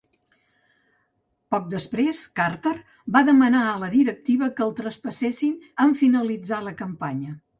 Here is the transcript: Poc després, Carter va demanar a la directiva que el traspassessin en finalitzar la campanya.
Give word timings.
Poc 1.55 1.67
després, 1.73 2.21
Carter 2.39 2.73
va 3.17 3.21
demanar 3.29 3.61
a 3.67 3.75
la 3.85 3.91
directiva 3.97 4.49
que 4.57 4.67
el 4.69 4.75
traspassessin 4.81 5.55
en 5.87 5.97
finalitzar 6.03 6.63
la 6.71 6.77
campanya. 6.85 7.39